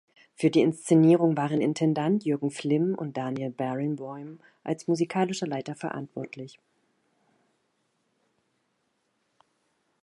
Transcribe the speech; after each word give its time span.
Für 0.33 0.49
die 0.49 0.61
Inszenierung 0.61 1.37
waren 1.37 1.61
Intendant 1.61 2.25
Jürgen 2.25 2.49
Flimm 2.49 2.95
und 2.95 3.17
Daniel 3.17 3.51
Barenboim 3.51 4.39
als 4.63 4.87
musikalischer 4.87 5.45
Leiter 5.45 5.75
verantwortlich. 5.75 6.57